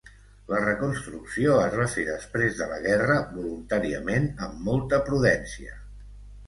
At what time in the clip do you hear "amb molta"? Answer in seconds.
4.49-5.05